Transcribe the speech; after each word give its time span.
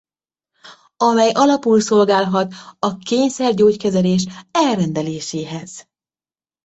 Amely 0.97 1.31
alapul 1.33 1.79
szolgálhat 1.81 2.53
a 2.79 2.97
kényszer-gyógykezelés 2.97 4.25
elrendeléséhez. 4.51 5.87